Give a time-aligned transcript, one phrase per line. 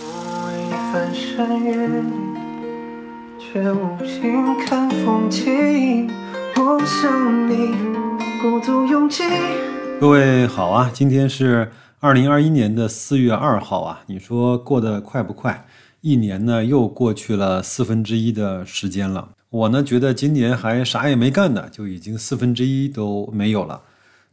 [0.00, 1.76] 我为翻山越，
[3.38, 6.08] 却无心看风景。
[6.56, 7.74] 我想你，
[8.40, 9.22] 鼓足勇气。
[10.00, 11.70] 各位好啊，今天是
[12.00, 15.66] 二零二一年的四月二号啊，你说过得快不快？
[16.00, 19.28] 一年呢又过去了四分之一的时间了。
[19.50, 23.82] 我呢觉得今年还啥也没干呢，就已经四分之一都没有了。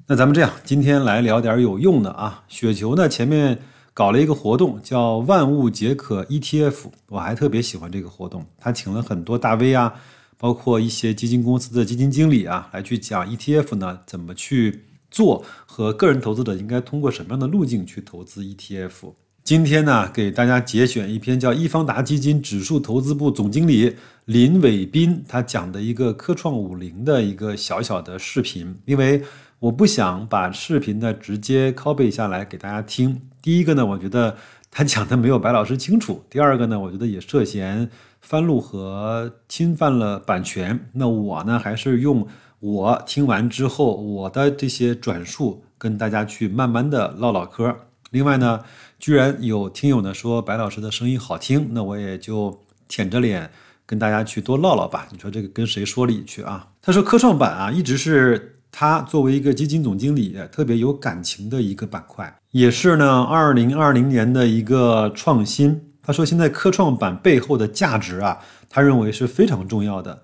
[0.07, 2.43] 那咱们这样，今天来聊点有用的啊。
[2.47, 3.59] 雪球呢前面
[3.99, 8.45] 搞了一个活动，叫万物皆可 ETF，我还特别喜欢这个活动。
[8.57, 9.93] 他请了很多大 V 啊，
[10.37, 19.11] 包括一些基金公司的基金经理啊，来去讲 ETF 呢怎么去做，和个人投资者应该通过什么样的路径去投资 ETF。
[19.43, 29.21] 今天呢，给大家节选一篇叫易方达基金指数投资部总经理林伟斌他讲的一个科创五零的一个小小的视频，因为
[29.59, 33.19] 我不想把视频呢直接拷贝下来给大家听。
[33.41, 34.35] 第一个呢，我觉得
[34.69, 37.89] 他讲的没有白老师清楚； 第二个呢，我觉得也涉嫌
[38.21, 40.89] 翻录和侵犯了版权。
[40.93, 42.27] 那我呢，还是用
[42.59, 47.75] 我听完之后我的这些转述跟大家去慢慢的唠唠嗑。
[48.11, 48.61] 另外呢。
[48.99, 53.49] 居然有听友呢说白老师的声音好听，那我也就舔着脸
[53.85, 55.07] 跟大家去多唠唠吧。
[55.09, 56.67] 你说这个跟谁说理去啊？
[56.81, 65.93] 他说科创板啊，一直是他作为一个基金总经理特别有感情的一个板块，也是呢二零二零年的一个创新。
[66.01, 68.39] 他说现在科创板背后的价值啊，
[68.69, 70.23] 他认为是非常重要的。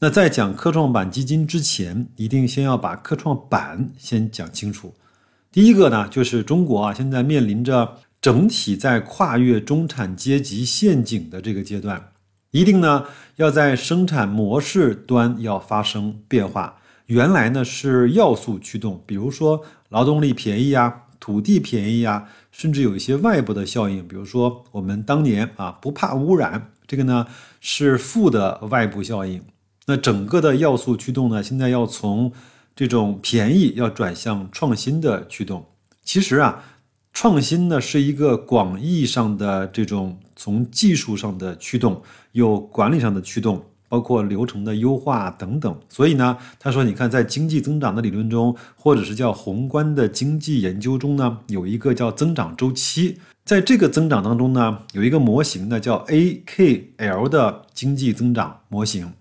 [0.00, 4.94] 那在讲科创板基金之前，一定先要把科创板先讲清楚。
[5.50, 7.96] 第一个呢，就是中国啊，现在面临着。
[8.24, 12.02] 整体在跨越中产阶级陷阱的这个阶段，
[12.52, 13.04] 一定呢
[13.36, 16.78] 要在生产模式端要发生变化。
[17.04, 27.26] 原来呢是要素驱动，比如说劳动力便宜啊，土地便宜啊，甚至有一些外部的效应，比如说我们当年啊不怕污染，这个呢
[27.62, 29.40] 是负的外部效应。
[29.86, 32.30] 那整个的要素驱动呢，现在要从
[32.76, 35.64] 这种便宜要转向创新的驱动。
[36.02, 36.62] 其实啊。
[37.16, 42.02] 创新呢是一个广义上的这种从技术上的驱动，
[42.32, 45.78] 有管理上的驱动，包括流程的优化等等。
[45.88, 53.20] 所以呢，他说，你看在经济增长的理论中，或者是叫宏观的经济研究中呢，有一个叫增长周期。
[53.44, 59.12] 在这个增长当中呢，有一个模型呢叫 AKL 的经济增长模型。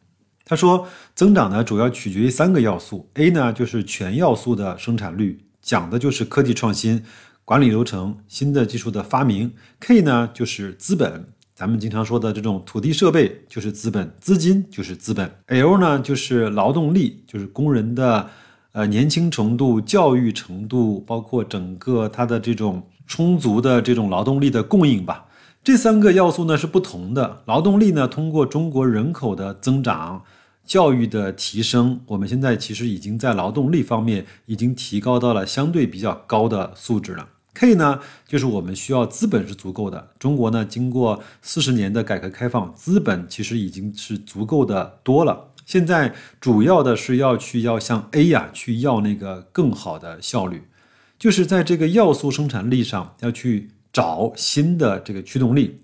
[0.44, 7.04] 他说，增长呢主要取决于三个要素，A 呢就是全要素的生产率，讲的就是科技创新。
[7.46, 9.52] 管理流程、新的技术的发明
[9.82, 15.30] ，K 呢就是资本，咱们经常说的这种土地设备就是资本，资金就是资本。
[15.48, 18.30] L 呢就是劳动力，就是工人的
[18.72, 25.26] 呃年轻程度、教育程度，包括整个它的这种充足的这种劳动力的供应吧。
[25.64, 27.44] 这三个要素呢是不同的。
[27.46, 30.24] 劳动力呢通过中国人口的增长。
[30.66, 37.28] 教育的提升，我们现在其实已经在劳动力方面已经提高到了相对比较高的素质了。
[37.54, 40.12] K 呢，就是我们需要资本是足够的。
[40.18, 45.52] 中国呢，经过四十年的改革开放，资本其实已经是足够的多了。
[45.66, 50.64] 现在主要的是要去要向 A 呀去要那个更好的效率，
[51.18, 55.82] 就是在这个要素生产力上要去找新的这个驱动力，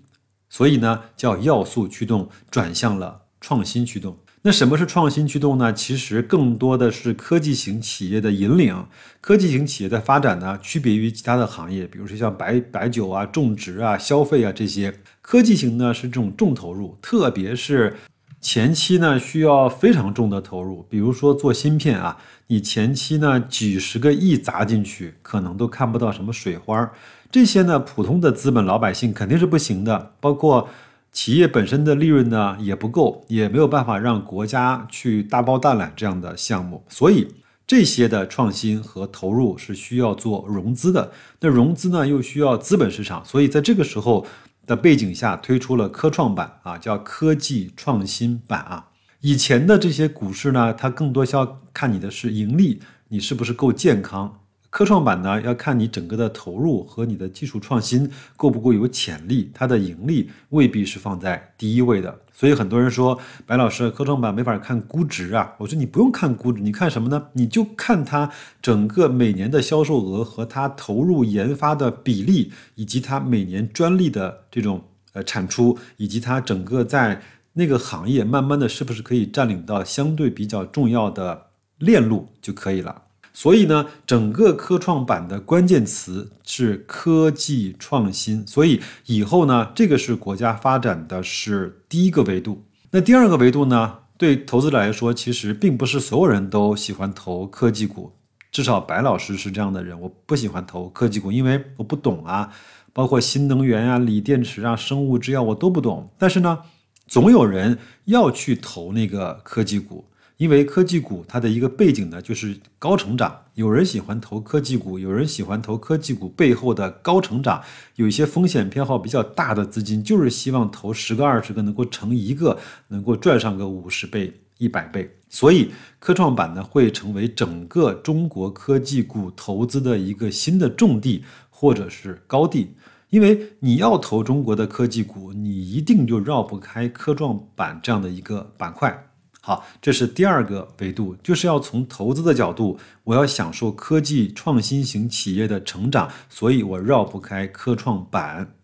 [0.48, 4.18] 所以呢，叫要素驱动转向了创新驱动。
[4.42, 5.70] 那什么是创新驱动呢？
[5.70, 8.86] 其实更多的是科技型企业的引领。
[9.20, 14.94] 科技型企业的发展呢，区别于其他的行业，比如说像白白酒啊、种植啊、消费啊这些。
[15.20, 17.98] 科技型呢是这种重投入，特别是
[18.40, 20.86] 前期呢需要非常重的投入。
[20.88, 26.92] 比如说做芯片啊，你前期呢几十个亿砸进去，可能都看不到什么水花儿。
[27.30, 30.70] 这些呢普通的资本老百姓肯定是不行的，包括。
[31.12, 37.26] 企业本身的利润呢也不够，也没有办法让国家去大包大揽这样的项目，所以
[37.66, 41.12] 这些的创新和投入是需要做融资的。
[41.40, 44.26] 那融资呢又需要资本市场，所以在这个时候
[44.66, 48.86] 的背景下推出了科创板啊，叫科技创新板啊。
[49.20, 54.40] 以前的这些股市呢，它更多需要看你的是盈利，你是不是够健康。
[54.70, 62.20] 科创板呢，要看你整个的投入和你的技术创新够不够有潜力，它的盈利未必是放在第一位的。
[62.32, 65.54] 所以很多人说，白老师，科创板没法看估值啊。
[65.58, 67.26] 我说你不用看估值，你看什么呢？
[67.32, 68.30] 你就看它
[68.62, 77.20] 整个每年的销售额和它投入研发的比例，以及它每年专利的这种呃产出，以及它整个在
[77.54, 83.02] 那个行业慢慢的是不是可以占领到相对比较重要的链路就可以了。
[83.32, 88.46] 所以呢，整个科创板的关键词是科技创新。
[88.46, 92.64] 所以以后呢，这个是国家发展的是第一个维度。
[92.90, 98.12] 那第二个维度呢，对投资者来说，其实并不是所有人都喜欢投科技股。
[98.50, 102.52] 至少白老师是这样的人，我不喜欢投科技股，因为我不懂啊，
[102.92, 106.10] 包括新能源啊、锂电池啊、生物制药我都不懂。
[106.18, 106.58] 但是呢，
[107.06, 110.04] 总有人要去投那个科技股。
[110.40, 113.42] 因为科技股它的一个背景呢，就是高成长。
[113.56, 117.62] 有人喜欢投科技股，有人喜欢投科技股背后的高成长。
[117.96, 122.58] 有一些风险偏好比较大的资金，就是希望投十个、二十个，能够成一个，
[122.88, 125.14] 能够赚上个五十倍、一百倍。
[125.28, 132.74] 所以科创板呢，会成为整个中国科技股投资的一个新的重地或者是高地。
[133.10, 139.06] 因为你要投中国的科技股，你一定就绕不开科创板这样的一个板块。
[139.50, 148.54] 好，这是第二个维度，就是要从投资的角度，我要享受科技创新型企业的成长，所以我绕不开科创板。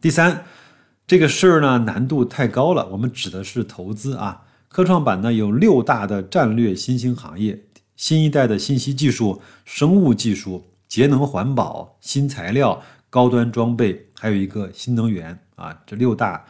[0.00, 0.44] 第三，
[1.04, 4.42] 这个事儿呢难度太高了，我们指的是投资啊。
[4.68, 7.64] 科创板呢有六大的战略新兴行业，
[7.96, 16.44] 新一代的信息技术、生物技术、节能环保、新材料、高端装备，还有一个新能源啊，这六大。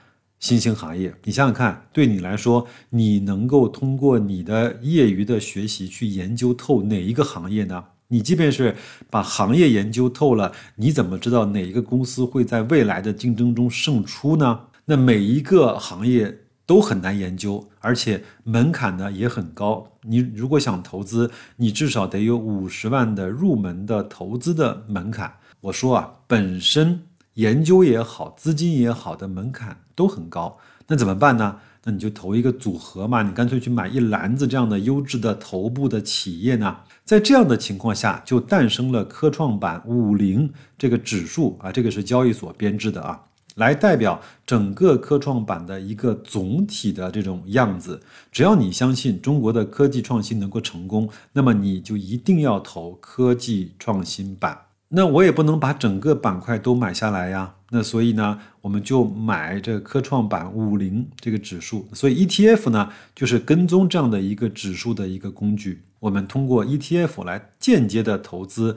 [0.44, 7.82] 新兴行业，你想想看，对你来说，你能够通过你的业余的学习去研究透哪一个行业呢？
[8.08, 8.76] 你即便是
[9.08, 14.60] 把行业研究透了，你怎么知道哪一个公司会在未来的竞争中胜出呢？
[14.84, 19.92] 那每一个行业都很难研究，而且门槛呢也很高。
[20.02, 25.32] 你如果想投资，你至少得有五十万的入门的投资的门槛。
[25.62, 27.00] 我说啊，本身。
[27.34, 31.56] 研究也好，资金也好的门槛都很高，那怎么办呢？
[31.86, 36.78] 那你就投一个组合嘛，你干脆去买一篮子这样的优质的头部的企业呢。
[37.04, 43.20] 在这样的情况下，就诞生了科创板五零这个指数啊，这个是交易所编制的啊，
[43.56, 48.00] 来代表整个科创板的一个总体的这种样子。
[48.32, 54.58] 只要你相信中国的科技创新能够成功，那么你就一定要投科技创新板。
[54.96, 57.52] 那我也不能把整个板块都买下来呀。
[57.70, 61.88] 那所以呢，我们就买这科创板五零这个指数。
[61.92, 65.82] 所以 ETF 呢，就是跟踪这样的一个指数的一个工具。
[65.98, 68.76] 我们通过 ETF 来间接的投资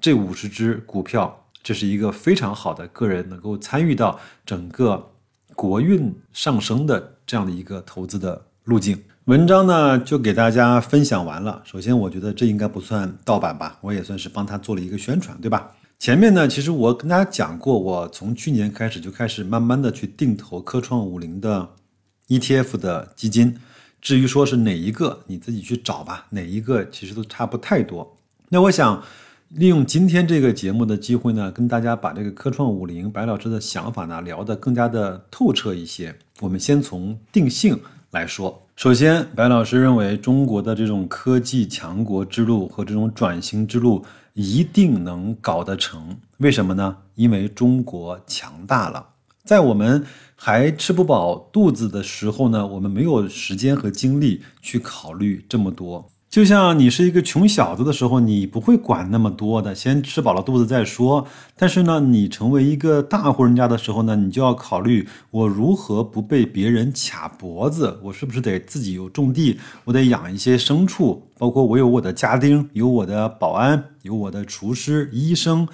[0.00, 5.10] 这五十只股票，这是一个非常好的个人能够参与到整个
[5.54, 8.98] 国运上升的这样的一个投资的路径。
[9.28, 11.60] 文章呢就给大家分享完了。
[11.62, 15.70] 首先，我觉得这应该不算盗版吧，我也算是帮他做了一个宣传，对吧？
[15.98, 21.68] 前面呢，其实我跟大家讲过，我从去年开始就开始慢慢的去定投科创五零的
[22.28, 23.54] ETF 的基金。
[24.00, 28.16] 至于说是哪一个，你自己去找吧，哪一个其实都差不太多。
[28.48, 29.02] 那我想
[29.50, 36.16] 利用今天这个节目的机会呢，跟大家把这个科创五零白老师的想法呢聊得更加的透彻一些。
[36.40, 37.78] 我们先从定性
[38.10, 38.66] 来说。
[38.76, 46.16] 首先，白老师认为中国的这种科技强国之路和这种转型之路一定能搞得成。
[46.38, 46.98] 为什么呢？
[47.16, 49.04] 因为中国强大了。
[49.44, 50.04] 在我们
[50.36, 56.10] 还吃不饱肚子的时候呢，我们没有时间和精力去考虑这么多。
[56.38, 61.26] 就像你是一个穷小子的时候，你不会管那么多的，先吃饱了肚子再说。
[61.56, 67.98] 但是呢，你成为一个大户人家的时候呢，你就要考虑我如何不被别人卡脖子。
[68.04, 69.58] 我是不是得自己有种地？
[69.82, 75.66] 我得养一些牲畜，包括我有我的家丁，有我的保安，有我的厨师、医生。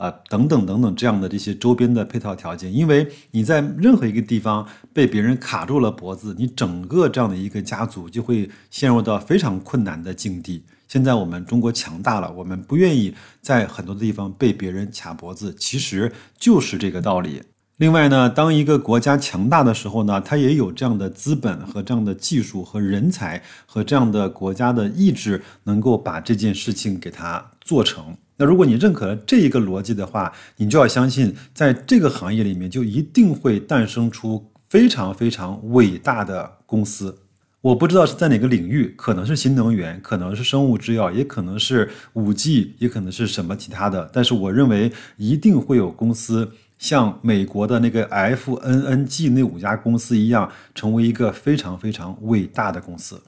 [0.00, 10.64] 啊，等等等等，这样的这些周边的配套条件，因为你在任何一个地方被别人卡住了脖子，你整个这样的一个家族就会陷入到非常困难的境地。
[10.88, 17.42] 现在我们中国强大了，我们不愿意在很多地方被别人卡脖子，其实就是这个道理。
[17.76, 28.16] 另外呢，当一个国家强大的时候呢，它也有这样的资本和这样的技术和人才和这样的国家的意志，能够把这件事情给它做成。
[28.40, 37.18] 那如果你认可了这一个逻辑的话，你就要相信，在这个行业里面就一定会诞生出非常非常伟大的公司。
[37.60, 44.08] 我不知道是在哪个领域，可能是新能源，可能是生物制药，也可能是五 G，也可能是什么其他的。
[44.10, 53.20] 但是我认为一定会有公司像美国的那个 FNNG 那五家公司一样，成为一个非常非常伟大的公司。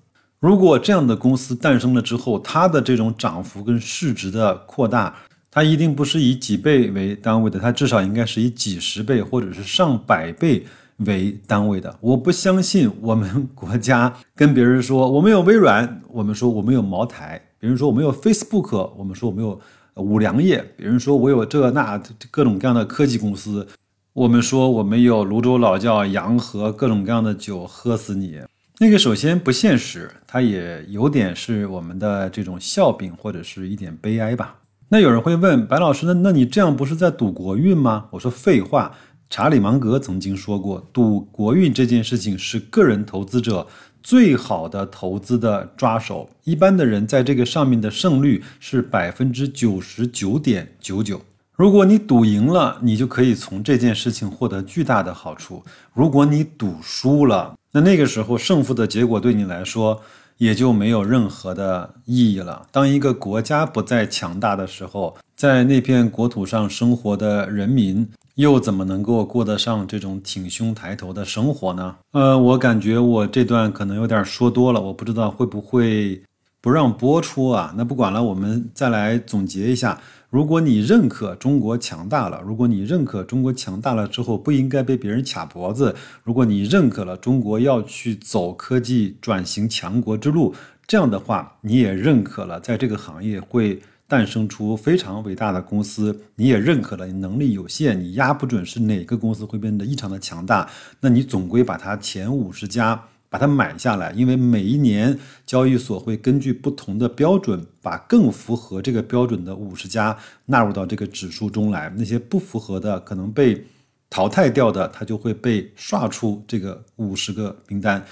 [0.42, 5.14] 如果这样的公司诞生了之后，它的这种涨幅跟市值的扩大，
[5.48, 10.66] 它一定不是以几倍为单位的，它至少应该是以几十倍或者是上百倍
[11.06, 11.96] 为单位的。
[12.02, 19.60] 我不相信我们国家跟别人说我们有微软，我们说我们有茅台，别人说我们有 Facebook，我们说我们有
[19.94, 23.64] 五粮液，别人说我有这那各种各样的科技公司，
[24.12, 28.40] 我们说我们有泸州老窖、洋河各种各样的酒，喝死你。
[28.82, 34.56] 那个首先不现实，它也有点是我们的这种笑柄或者是一点悲哀吧。
[34.88, 38.06] 那有人会问白老师，那那你这样不是在赌国运吗？
[38.10, 38.92] 我说废话，
[39.30, 43.64] 查理芒格曾经说过，赌国运这件事情是个人投资者
[44.02, 46.28] 最好的投资的抓手。
[46.42, 51.20] 一般的人在这个上面的胜率是百分之九十九点九九。
[51.54, 55.62] 如果你赌赢了，你就可以从这件事情获得巨大的好处；
[55.94, 60.02] 如果你赌输了，那那个时候胜负的结果对你来说
[60.36, 62.66] 也就没有任何的意义了。
[62.70, 71.96] 当一个国家不再强大的时候，在那片国土上生活的人民又怎么能够过得上这种挺胸抬头的生活呢？
[72.12, 76.22] 呃，我感觉我这段可能有点说多了，我不知道会不会
[76.62, 77.74] 不让播出啊？
[77.76, 80.00] 那不管了，我们再来总结一下。
[80.30, 90.54] 如果你认可中国强大了，如果你认可中国强大了之后不应该被别人卡脖子，如果你认可了中国要去走科技转型强国之路，
[90.86, 103.08] 这样的话，你也认可了在这个行业会诞生出非常伟大的公司，你也认可了你能力有限，你压不准是哪个公司会变得异常的强大，那你总归把它前五十家。
[103.32, 111.90] 把它买下来，因为每一年交易所会根据不同的标准，把更符合这个标准的五十家纳入到这个指数中来。
[111.96, 113.66] 那些不符合的，可能被
[114.10, 118.04] 淘汰掉的，它就会被刷出这个五十个名单。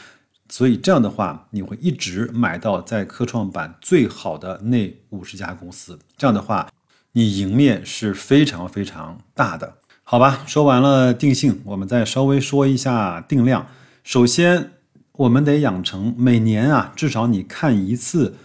[0.48, 5.98] 所以这样的话，你会一直买到在科创板最好的那五十家公司。
[6.16, 6.70] 这样的话，
[7.12, 9.74] 你赢面是非常非常大的。
[10.02, 13.66] 好吧，说完了定性，我们再稍微说一下定量。
[14.02, 14.79] 首先。
[15.20, 18.36] 我们得养成每年啊，至少你看一次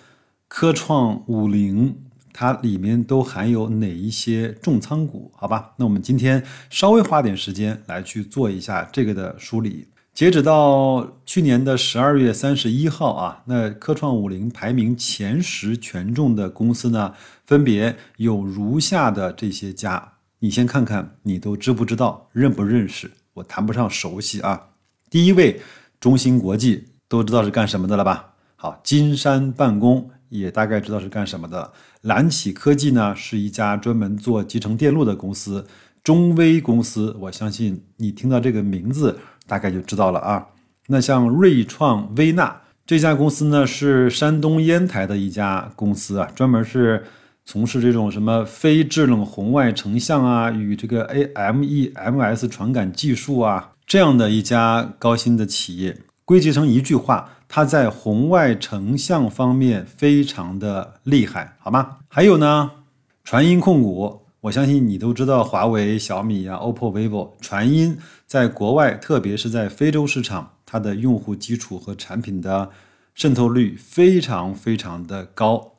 [0.49, 1.95] 科创五零，
[2.33, 5.31] 它里面都含有哪一些重仓股？
[5.37, 9.87] 好吧，那我们今天稍微花点时间来去做一下这个的梳理。
[10.13, 17.13] 截止到去年的十二月三十一号啊，那科创五零排名前十权重的公司呢，
[17.45, 23.09] 分别有如下的这些家，你先看看，你都知不知道，认不认识？
[23.35, 24.71] 我谈不上熟悉啊。
[25.09, 25.61] 第一位。
[26.05, 28.35] 中芯国际都知道是干什么的了吧？
[28.55, 31.73] 好，金山办公也大概知道是干什么的。
[32.01, 35.65] 蓝启科技呢，是一家专门做集成电路的公司。
[36.03, 40.45] 中微公司，我相信你听到这个名字大概就知道了啊。
[40.89, 47.03] 那像瑞创微纳这家公司呢，是山东烟台的一家公司啊，专门是
[47.47, 53.73] 从事这种什么非制冷红外成像啊，与这个 AMEMS 传感技术啊。
[53.85, 61.97] 这样的一家高新的企业，归结成一句话，它在红外成像方面非常的厉害，好吗？
[62.07, 62.71] 还有呢，
[63.23, 72.71] 传音控股，我相信你都知道，华为、小米啊、OPPO、vivo，传音在国外，特别是在非洲市场，它的用户基础和产品的
[73.13, 75.73] 渗透率非常非常的高。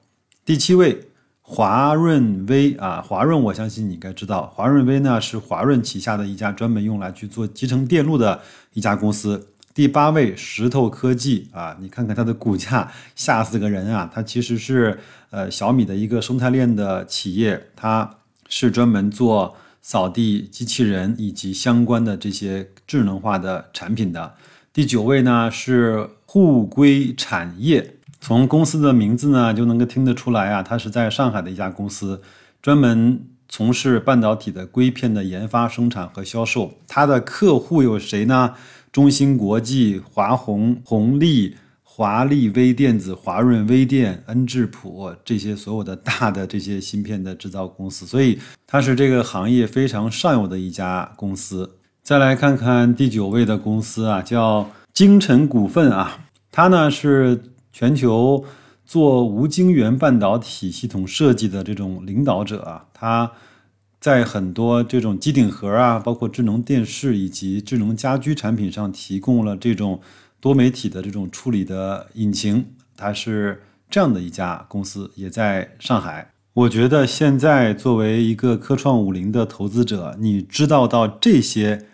[0.44, 1.08] 第七位。
[1.48, 8.40] 华润微啊，华润，我相信你应该知道，华润微呢是华润旗下的一家专门用来去做集成电路的
[8.72, 9.46] 一家公司。
[9.72, 14.10] 第八位，石头科技啊，你看看它的股价，吓死个人啊！
[14.12, 14.98] 它其实是
[15.30, 18.16] 呃小米的一个生态链的企业，它
[18.48, 24.34] 是专门做扫地机器人以及相关的这些智能化的产品的。
[24.72, 27.92] 第九位呢是沪硅产业。
[28.26, 32.20] 从公司的名字呢，就能够听得出来啊，它是在上海的一家公司，
[32.60, 36.74] 专门从事半导体的硅片的研发、生产和销售。
[36.88, 38.54] 它的客户有谁呢？
[38.90, 41.54] 中芯国际、华虹、宏利、
[41.84, 51.76] 华力微电子、华润微电、恩智浦这些所有的大的这些芯片的制造公司，所以它是这个行业非常上游的一家公司。
[52.02, 57.40] 再来看看第九位的公司啊，叫精辰股份啊，它呢是。
[57.78, 58.42] 全球
[58.86, 63.30] 做无晶圆半导体系统设计的这种领导者啊，他
[64.00, 70.00] 在很多这种机顶盒啊，包括智能电视以及智能家居产品上提供了这种
[70.40, 72.64] 多媒体的这种处理的引擎。
[72.96, 76.30] 它是这样的一家公司，也在上海。
[76.54, 81.84] 我觉得现在作为一个科创五零的投资者，你知道到这些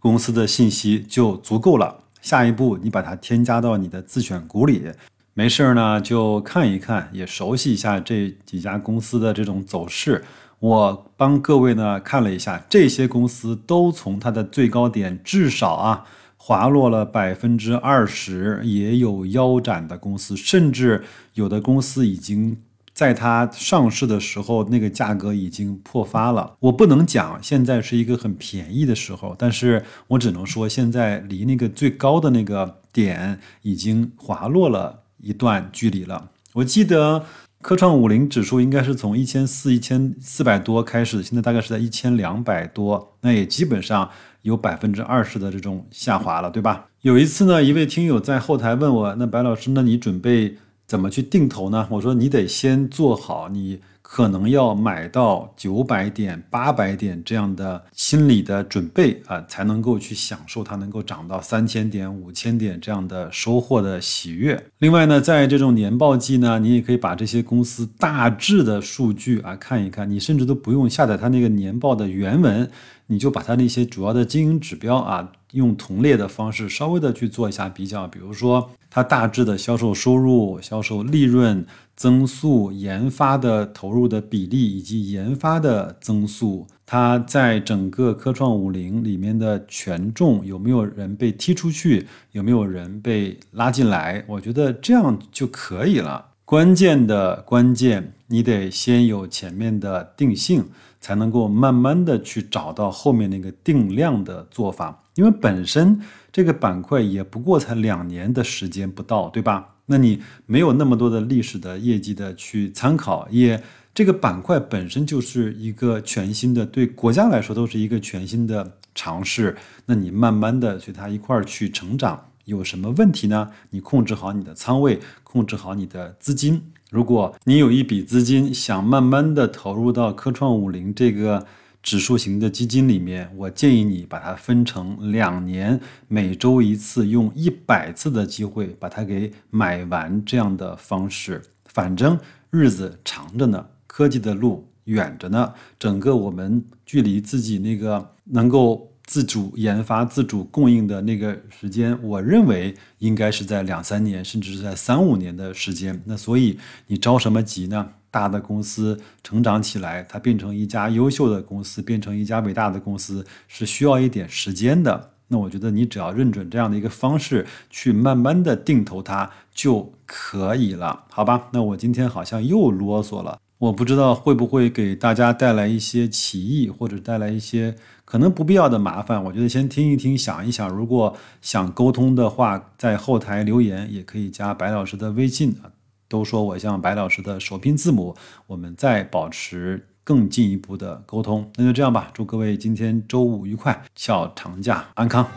[0.00, 2.02] 公司的信息就足够了。
[2.20, 4.90] 下一步，你把它添加到你的自选股里。
[5.34, 10.24] 没事儿呢，就看一看，也熟悉一下这几家公司的这种走势。
[10.58, 16.04] 我帮各位呢看了一下，这些公司都从它的最高点至少啊
[16.36, 22.58] 滑落了百分之二十，也有腰斩的公司，甚至有的公司已经
[22.92, 26.56] 在它上市的时候，那个价格已经破发了。
[26.58, 36.30] 我不能讲现在是一个很便宜的时候，但是我只能说现在离那个最高的那个点已经滑落了一段距离了。
[36.54, 37.24] 我记得。
[37.62, 44.08] 科创五零指数应该是从一千四、一千四百多开始，现在大概是在一千两百多，那也基本上
[44.40, 46.86] 有百分之二十的这种下滑了，对吧？
[47.02, 51.86] 有一次呢，一位听友在后台问我，那白老师，那你准备怎么去定投呢？
[51.90, 53.80] 我说你得先做好你。
[54.12, 64.60] 可能要买到九百点、八百点这样的心理的准备啊，才能够去享受它能够涨到三千点、五千点这样的收获的喜悦。
[64.78, 72.68] 另外呢，在这种年报季呢，你也可以把这些公司大致的数据啊看一看，你甚至都不用下载它那个年报的原文，
[73.06, 81.64] 你就把它那些主要的经营指标啊，用同列的方式稍微的去做一下比较，比如说它大致的销售收入、销售利润。
[82.00, 94.24] 增速、研发的投入的比例以及研发的增速，它在整个科创五零里面的权重有没有人被踢出去，有没有人被拉进来？
[94.26, 96.28] 我觉得这样就可以了。
[96.46, 100.64] 关键的关键，你得先有前面的定性，
[101.02, 105.04] 才能够慢慢的去找到后面那个定量的做法。
[105.16, 106.00] 因为本身
[106.32, 109.74] 这个板块也不过才两年的时间不到，对吧？
[109.90, 113.60] 那你没有那么多的历史的业绩的去参考，也
[113.92, 119.56] 这个板块本身就是一个全新的，对国家来说都是一个全新的尝试。
[119.86, 123.50] 那你慢慢的随它一块儿去成长，有什么问题呢？
[123.70, 126.62] 你控制好你的仓位，控制好你的资金。
[126.90, 131.44] 如果你有一笔资金想慢慢的投入到科创五零这个。
[131.82, 141.40] 指数型的基金里面，我建议你把它分成两年，每周一次，用一百次的机会把它给买完这样的方式。
[141.64, 142.18] 反正
[142.50, 156.00] 日子长着呢，科技的路远着呢，整个我们距离自己那个能够自主研发、自主供应的那个时间，我认为应该是在两三年，甚至是在三五年的时间。
[156.04, 157.88] 那所以你着什么急呢？
[158.12, 165.10] 大的公司成长起来，它变成一家优秀的公司，变成一家伟大的公司，是需要一点时间的。
[165.26, 171.48] 那我觉得你只要认准这样的一个方式，去慢慢的定投它就可以了，好吧？
[171.52, 179.22] 那我今天好像又啰嗦了，我不知道会不会给大家带来一些歧义，或者带来一些可能不必要的麻烦。
[179.22, 185.68] 我觉得先听一听，想一想，如果想沟通的话，在后台留言也可以加白老师的微信啊。
[186.08, 191.52] 都说我像白老师的首拼字母，我们再保持更进一步的沟通。
[191.56, 195.28] 那就这样吧，祝各位今天周五愉快，小长假安康。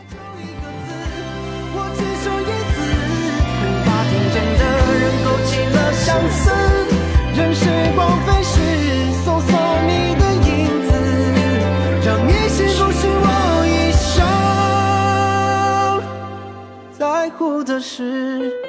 [6.05, 6.62] 在乎
[17.84, 18.62] 是。